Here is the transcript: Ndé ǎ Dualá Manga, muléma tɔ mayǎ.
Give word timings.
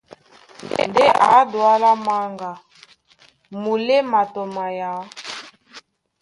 Ndé 0.87 1.05
ǎ 1.35 1.39
Dualá 1.51 1.91
Manga, 2.05 2.51
muléma 3.61 4.21
tɔ 4.33 4.41
mayǎ. 4.55 4.91